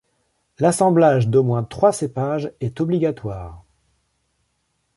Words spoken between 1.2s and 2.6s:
d’au moins trois cépages